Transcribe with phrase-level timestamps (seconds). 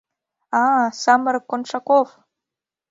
[0.61, 2.07] —А-а, самырык Коншаков!